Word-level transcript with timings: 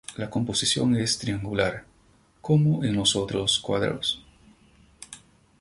La 0.17 0.31
composición 0.31 0.95
es 0.95 1.19
triangular, 1.19 1.85
como 2.41 2.83
en 2.83 2.95
los 2.95 3.15
otros 3.15 3.59
cuadros. 3.59 4.23